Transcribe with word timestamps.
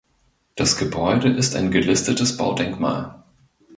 Das 0.55 0.77
Gebäude 0.77 1.29
ist 1.29 1.55
ein 1.55 1.69
gelistetes 1.69 2.35
Baudenkmal. 2.35 3.21